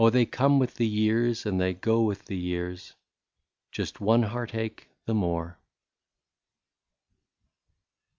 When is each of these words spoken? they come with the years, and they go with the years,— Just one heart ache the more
they 0.09 0.25
come 0.25 0.57
with 0.57 0.77
the 0.77 0.87
years, 0.87 1.45
and 1.45 1.61
they 1.61 1.75
go 1.75 2.01
with 2.01 2.25
the 2.25 2.35
years,— 2.35 2.95
Just 3.71 4.01
one 4.01 4.23
heart 4.23 4.55
ache 4.55 4.89
the 5.05 5.13
more 5.13 5.59